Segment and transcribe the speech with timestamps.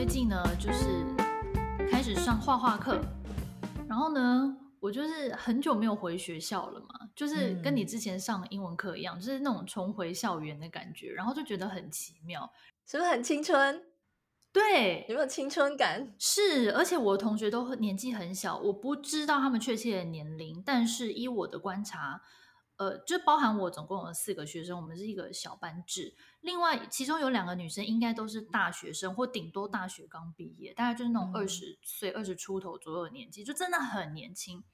[0.00, 1.04] 最近呢，就是
[1.90, 2.98] 开始上画画课，
[3.86, 12.50] 然后呢，我就是很久没有回学校了嘛，就是跟你之前上英文课一样，就是那种重回校园的感觉，然后就觉得很奇妙，
[12.86, 13.82] 是不是很青春？
[14.54, 16.14] 对，有没有青春感？
[16.18, 22.22] 是，而且我的同学都年纪很小，我不知道他们确切的年龄，但是依我的观察。
[22.80, 26.14] 呃，就包含我总共有四个学生，我们是一个小班制。
[26.40, 34.64] 另外，其中有两个女生应该都是大学生，或顶多大学刚毕业，大概就是那种二十岁、二十出头左右的年纪，就真的很年轻。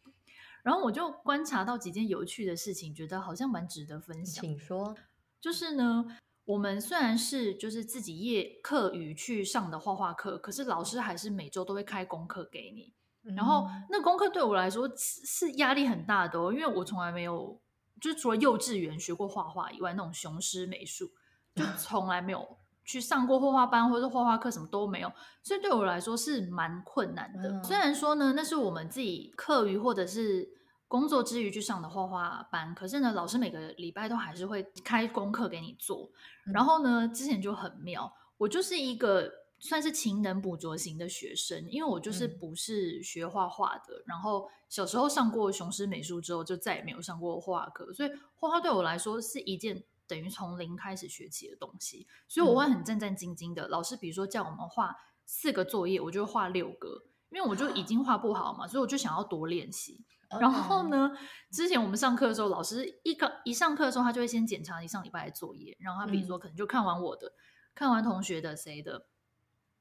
[0.62, 4.40] 然后我就观察到几件有趣的事情，觉得好像蛮值得分享。
[4.40, 4.94] 请说。
[5.40, 6.04] 就是呢，
[6.44, 12.94] 我们虽然是就是自己业课余去上的画画课，可是老师还是每周都会开功课给你。
[13.34, 17.60] 然后那功课对我来说是压力很大的哦，因为我从来没有。
[18.00, 21.10] 就是除了幼稚园学过画画以外，那种雄狮美术
[21.54, 27.50] 就 从来没有去上过画画班或者画画课，什么都没有，所以对我来说是蛮困难的。
[27.50, 30.48] 嗯、虽然说呢，那是我们自己课余或者是
[30.88, 36.10] 工作之余去上的画画班，可是呢，老师每个礼拜都还是会开功课给你做。
[36.52, 39.45] 然后呢，之前就很妙，我就是一个。
[39.58, 53.66] 算是勤能补拙型的学生，因为我就是不是学画画的，嗯、然后小时候上过雄狮美术之后，就再也没有上过画画课，所以画画对我来说是一件等于从零开始学起的东西，所以我会很战战兢兢的。
[53.66, 60.04] 嗯、老师比如说叫我们画四个作业，我就画六个，因为我就已经画不好嘛，所以我就想要多练习。
[60.38, 61.12] 然后呢，
[61.50, 67.32] 之前我们上课的时候，老师一刚一上课的时候，他就会先检查一上礼拜的作业，然后他比如说可能就看完我的，嗯、
[67.74, 69.06] 看完同学的谁的。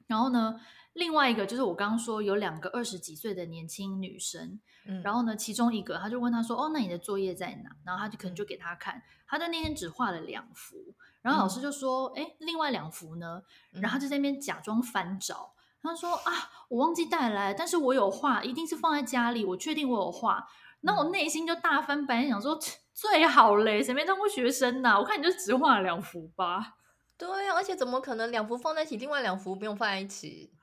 [0.08, 0.60] 然后呢，
[0.94, 10.78] 另外一个就是我刚刚说有两个二十几岁的年轻女生，嗯，然后呢，其中一个他就问他说：“哦，那你的作业在哪？”然后他就可能就给他看，他在那天只画了两幅，
[11.22, 13.42] 然后老师就说：“哎、嗯，另外两幅呢？”
[13.74, 16.32] 然后他就在那边假装翻找，他说：“啊，
[16.70, 20.48] 我忘记带来，但是我有画，一定是放在家里，我确定我有画。”
[20.82, 22.60] 那我内心就大翻白眼，想说
[22.94, 25.00] ：“最好嘞，谁没当过学生呐？
[25.00, 26.76] 我看你就只画了两幅吧。”
[27.18, 30.54] 对啊，而且怎么可能两幅放在一起，另外两幅不用放在一起？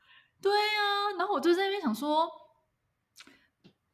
[0.41, 2.29] 对啊，然后我就在那边想说，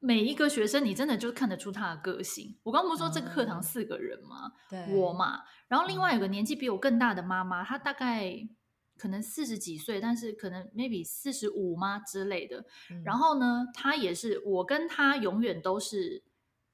[0.00, 2.58] 每一个学生你真的就看得出他的个性。
[2.62, 4.52] 我刚刚不是说这个课堂四个人吗？
[4.70, 8.32] 嗯、对，我嘛，然后另外有个年纪比我更大的妈妈，她大概
[8.96, 12.64] 可能四十几岁，但是可能 maybe 四十五吗之类的。
[12.90, 16.24] 嗯、然后呢，她也是我跟她永远都是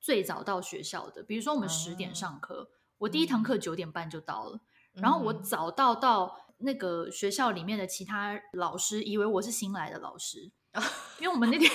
[0.00, 1.22] 最早到学校的。
[1.22, 4.60] 比如说我们十点上课，嗯、我第一堂课九点半就到了。
[4.94, 10.50] 然后我早到到那个学校里面的其他老师以为我是新来的老师，
[11.20, 11.70] 因为我们那天，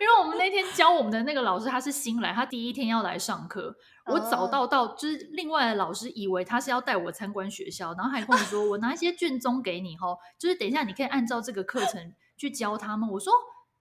[0.00, 3.74] 因为我们那天教我们的那个老师他是新来，他第一天要来上课。
[4.06, 13.08] 我早到到，就是另外的老师以为他是要带我参观学校，然后还跟我说，我拿一些卷宗给你哈，就是等一下你可以按照这个课程去教他们。
[13.08, 13.32] 我说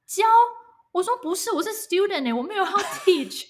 [0.07, 0.23] 教，
[0.93, 2.71] 我说不是，我是 student 欸，我没有要
[3.03, 3.47] teach。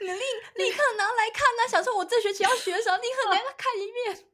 [0.00, 1.68] 你立立刻拿来看呐、啊！
[1.68, 4.26] 想说我这学期要学什么，立刻拿来看一遍。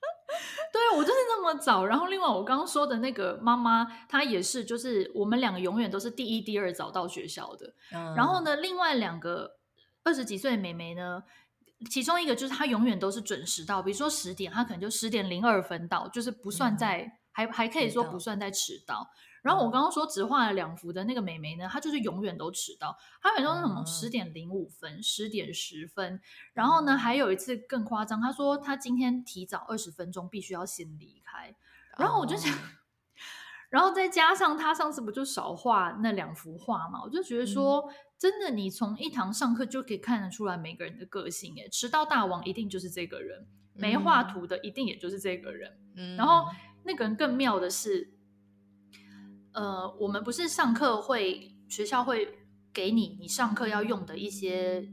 [0.72, 1.84] 对，我就是那么早。
[1.84, 7.74] 然后另外我刚刚说的那个妈妈，她也是，就是我们两个永远都是第一、第二早到学校的。
[7.92, 9.58] 嗯、然后呢，另外两个
[10.04, 11.22] 二十几岁的妹妹呢，
[11.90, 19.10] 其中一个就是她永远都是准时到，比如说十点，她可能就十点零二分到，就是不算在，嗯、还还可以说不算在迟到。
[19.42, 26.20] 然后我刚刚说只画了两幅的那个美眉呢，她就是永远都迟到，她每都是什么十点零五分、十点十分。
[26.52, 31.54] 然后呢，还有一次更夸张，她说她今天提早二十分钟，必须要先离开。
[31.96, 32.54] 然后我就想，
[33.70, 41.54] 然后再加上她上次不就少画那两幅画嘛，我就觉得说，真的，你从一堂上课就可以看得出来每个人的个性。
[41.58, 45.78] 哎，迟到大王一定就是这个人，没画图的一定也就是这个人。
[46.16, 46.44] 然后
[46.84, 48.12] 那个人更妙的是。
[49.52, 52.38] 呃，我们不是上课会学校会
[52.72, 54.88] 给你你上课要用的一些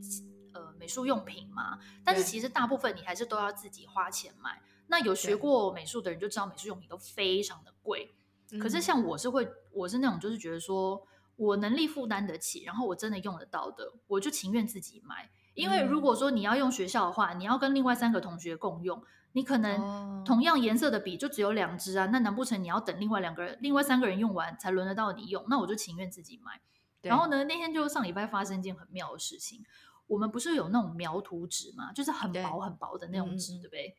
[0.53, 1.79] 呃美术用品嘛？
[2.03, 4.61] 但是其实大部分你还是都要自己花钱买。
[4.87, 8.15] 那有学过美术的人就知道美术用品都非常的贵。
[8.59, 11.05] 可是像我是会，我是那种就是觉得说
[11.35, 15.29] 我能力负担得起，然后我真的用得到的，我就情愿自己买。
[15.53, 19.03] 因为如果说你要用学校的话，你要跟另外三个同学共用。
[19.37, 25.45] 你可能同样颜色的笔就只有两支啊，那难不成你要等另外两个人、另外三个人用完才轮得到你用？
[25.47, 26.59] 那我就情愿自己买。
[27.01, 29.63] 然后呢，那天就上礼拜发生一件很妙的事情。
[30.07, 31.93] 我们不是有那种描图纸嘛？
[31.93, 33.97] 就是很薄很薄的那种纸，对，对不对？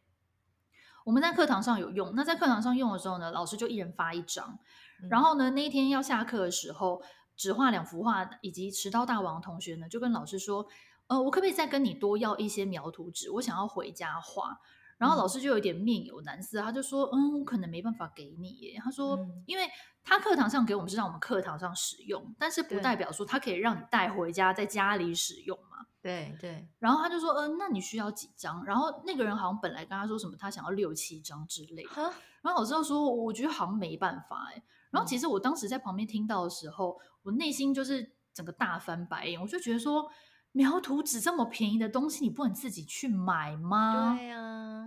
[1.05, 2.12] 我们在课堂上有用。
[2.17, 4.58] 那在课堂上用的时候呢，老师就一人发一张。
[5.08, 7.00] 然后呢，那一天要下课的时候，
[7.37, 10.67] 只画两幅画以及迟到大王同学呢，就跟老师说
[11.06, 13.31] ：“呃，我可不可以再跟你多要一些描图纸？
[13.31, 14.58] 我想要回家画。”
[14.99, 19.62] 然后老师就有点面有难色，他就说：“嗯，我可能没办法给你耶。”他说：“嗯、因为
[20.03, 26.69] 他课堂上给我们是让我们课堂上使用，但是不代表说他可以让你带回家在家里使用嘛。”对对。
[26.81, 31.91] 然后他就说：“嗯，那你需要几张？”然后那个人好像本来跟他说什么，他想要六七张之类的。
[32.43, 40.11] 然后老师就说：“我觉得好像没办法。”哎，然后其实我当时在旁边听到的时候，我内心就是整个大翻白眼，我就觉得说。
[40.53, 44.17] 描图纸这么便宜的东西，你不能自己去买吗？
[44.17, 44.78] 对呀、啊，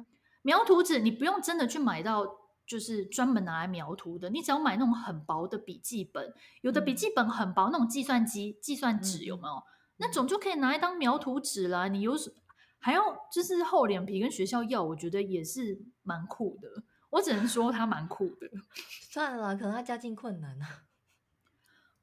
[0.42, 2.26] 描图纸你不用真的去买到，
[2.66, 4.30] 就是专门拿来描图的。
[4.30, 9.56] 你只要买那种很薄的笔记本，有的笔记本很薄，嗯、那种计算机计算纸有没有？
[9.56, 9.64] 嗯、
[9.98, 11.88] 那种就可以拿来当描图纸啦。
[11.88, 12.32] 你有什
[12.80, 16.84] 还要就是厚脸皮跟学校要，我觉得也是蛮酷的。
[17.12, 18.50] 我只能说他蛮酷的。
[19.12, 20.84] 算了，可能他家境困难啊。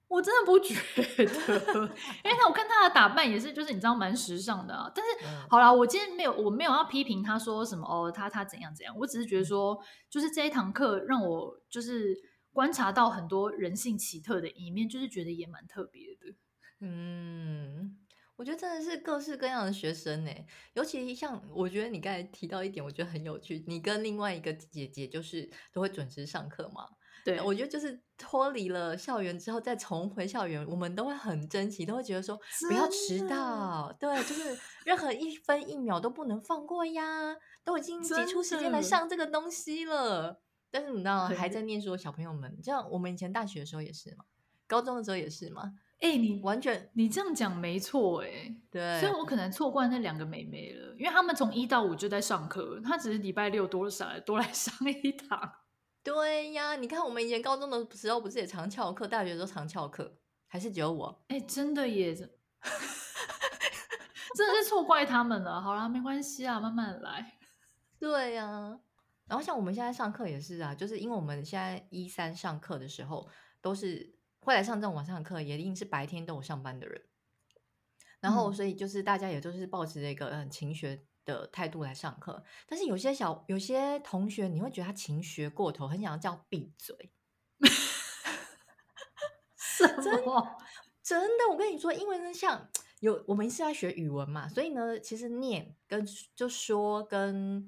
[0.08, 1.22] 我真的不觉得，
[2.24, 4.90] 因为他我看他的打扮也是，就是你知道蛮时尚的啊。
[4.94, 8.96] 但是、嗯、好啦，我今天没有，我没有要批评他说什么哦，他他怎样怎样。
[8.98, 9.78] 我只是觉得说，
[10.08, 12.16] 就是这一堂课让我就是
[12.54, 16.34] 观察到很多人性奇特的一面，就是觉得也蛮特别的。
[16.80, 17.98] 嗯，
[18.36, 20.30] 我觉得真的是各式各样的学生呢，
[20.72, 23.62] 尤其像我觉得你刚才提到一点，我觉得很有趣。
[23.66, 26.86] 你跟另外一个姐姐就是都会准时上课嘛？
[27.28, 32.38] 对，我觉得就是脱离了校园之后再重回校园，我们都会很珍惜，都会觉得说
[32.68, 40.40] 不要迟到，对，就是任何一分一秒都不能放过呀，都已经挤出时间来上这个东西了。
[40.70, 44.24] 但是你知道还在念书的小朋友们，像我们以前大学的时候也是嘛，
[44.66, 45.72] 高中的时候也是嘛。
[46.00, 54.72] 哎、欸，你完全你这样讲没错哎，对，所以我可能错怪那两个妹妹了，因为他们从一到五就在上课，她只是礼拜六多上来多来上
[55.02, 55.52] 一堂。
[56.08, 60.16] 对呀，你看我们以前高中的时候不是也常翘课，大学都常翘课，
[60.46, 61.22] 还是只有我？
[61.28, 62.32] 哎，真的耶，真的
[64.54, 65.60] 是错怪他们了。
[65.60, 67.38] 好啦，没关系啊，慢慢来。
[68.00, 68.80] 对呀，
[69.26, 73.28] 然后像我们现在上课也是啊，就是因为我们现在一三上课的时候，
[73.60, 77.02] 都是会来上这种晚上的课，也一定是白天都有上班的人。
[78.20, 87.12] 然后所以就是大家也都是抱持一个嗯勤学的态度来上课，但是有些小有些同学，你会觉得他勤学过头，很想要叫闭嘴。
[89.54, 90.02] 什么？
[90.02, 90.56] 真的，
[91.02, 92.70] 真的，我跟你说，因为呢，像
[93.00, 97.66] 有我们是在学语文嘛，所以呢，其实念跟就说跟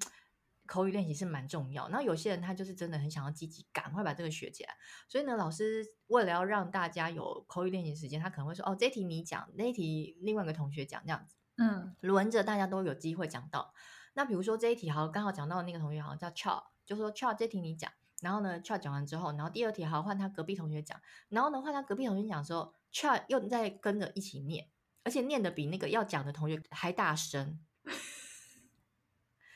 [0.67, 1.87] 口语练习是蛮重要。
[1.89, 4.75] 然后有些人他就是真的很想要积极，赶快把这个学起来。
[5.07, 13.75] 所以呢，老师为了要让大家有口语练习时间，他可能会说：“哦，这题你讲，那题另外一个同学讲，这样子。”嗯，轮着大家都有机会讲到。
[14.15, 17.91] 那比如说这一题好，刚好讲到那个同学好像叫 Char，就说 Char 这题你讲。
[18.23, 21.01] 然后呢，Char 讲完之后，然后第二题好换他隔壁同学讲。
[21.29, 24.69] 然后呢，换他隔壁同学讲的时候，Char 又在跟着一起念，
[25.05, 27.59] 而且念的比那个要讲的同学还大声。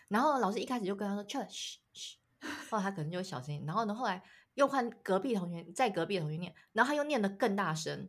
[0.09, 2.19] 然后老师一开始就跟他说 Char，嘘嘘，
[2.71, 3.65] 后来他可能就小声。
[3.67, 4.23] 然后呢，后来
[4.55, 8.09] 又换隔壁同学，在隔壁同学念，然后他又念得更大声。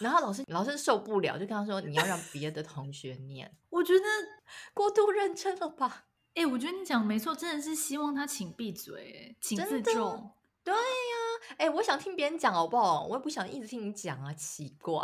[0.00, 4.04] 然后老师老师受不了，就跟他说：“你要让别的同学念。”我觉得
[4.74, 6.06] 过度认真了吧？
[6.34, 10.32] 哎、欸，我觉得你讲没错，真的是希望他请闭嘴，请自重。
[10.62, 13.06] 对呀、啊，哎、欸，我想听别人讲好不好？
[13.06, 15.02] 我也不想一直听你讲啊，奇怪。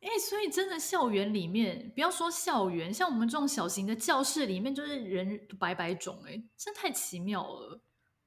[0.00, 7.80] 哎、欸，所以真的校园里面，不要说校园，像我们这种小型的教室里面，就是人百百种，哎，真太奇妙了。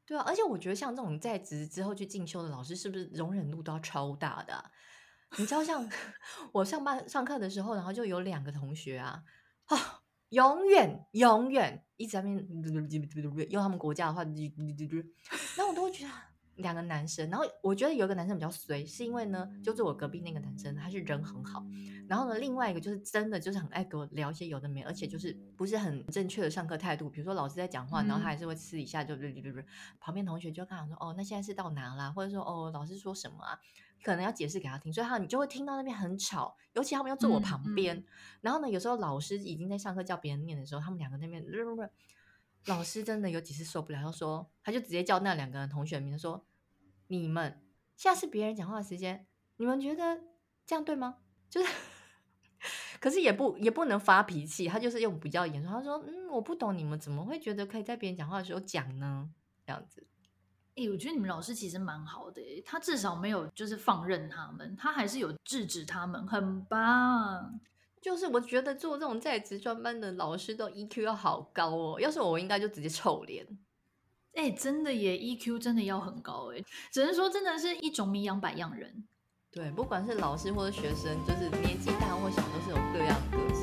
[0.06, 4.72] 对啊，而且我觉得像这种在职之后去进修的老师，是不是容忍度都要超大的、啊？
[5.38, 5.88] 你知道，像
[6.54, 9.24] 我上班上课的时候，然后就有两个同学啊，
[9.66, 12.48] 啊，永远永远一直在那边
[13.52, 16.12] 用他们国家的话，然后 我都会觉得
[16.56, 21.66] 两个男生，然后我觉得有一个男生比较衰，是因为呢，就是我隔壁那个男生，他是人很好，
[22.08, 29.16] 然后呢，另外一个就是真的就是很爱跟我聊一些有的没，而且就是不是很正确的上课态度，比如说老师在讲话，然后他还是会私底下就
[30.00, 32.12] 旁边同学就跟他说，哦，那现在是到哪啦？
[32.12, 33.60] 或者说，哦，老师说什么啊？
[34.04, 37.98] 可能要解释给他听，所以他你就会听到那边很吵，尤其他们要坐我旁边。
[37.98, 38.06] 嗯嗯、
[38.42, 41.44] 然后呢，有时候老师已经在上课叫别人念的时候，他们两个那边，
[42.66, 46.46] 老师真的有几次受不了，他说他就直接叫那两个同学名说
[47.08, 47.62] ：“你们
[47.96, 50.22] 现在是别人讲话的时间，你们觉得
[50.66, 51.18] 这样对吗？”
[51.50, 51.72] 就是，
[53.00, 59.30] 可是也不也不能发脾气，他就是用比较严肃，他说：“嗯，我不懂你们怎么会觉得可以在别人讲话的时候讲呢？”
[59.66, 60.06] 这样子。
[60.76, 67.60] 哎、我觉得你们老师其实蛮好的，他至少没有就是放任他们，他还是有制止他们，很棒。
[68.06, 73.44] 就是我觉得做这种在职专班的老师都 EQ 要好高哦，要是我，我应该就直接臭脸。
[74.36, 79.08] 哎、欸，真的耶，EQ 真的要很高哎，只能说真的是一种米养百样人。
[79.50, 83.55] 对，不管是老师或者学生，就是年纪大或小，都是有各样各。